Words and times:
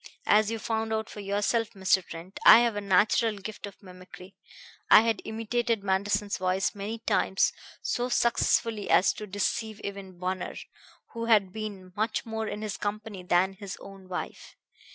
"As 0.25 0.49
you 0.49 0.57
found 0.57 0.91
out 0.91 1.11
for 1.11 1.19
yourself, 1.19 1.73
Mr. 1.73 2.03
Trent, 2.03 2.39
I 2.43 2.61
have 2.61 2.75
a 2.75 2.81
natural 2.81 3.37
gift 3.37 3.67
of 3.67 3.83
mimicry. 3.83 4.33
I 4.89 5.01
had 5.01 5.21
imitated 5.25 5.83
Manderson's 5.83 6.39
voice 6.39 6.73
many 6.73 6.97
times 6.97 7.53
so 7.83 8.09
successfully 8.09 8.89
as 8.89 9.13
to 9.13 9.27
deceive 9.27 9.79
even 9.81 10.17
Bunner, 10.17 10.55
who 11.13 11.25
had 11.25 11.53
been 11.53 11.93
much 11.95 12.25
more 12.25 12.47
in 12.47 12.63
his 12.63 12.77
company 12.77 13.21
than 13.21 13.53
his 13.53 13.77
own 13.79 14.09
wife. 14.09 14.55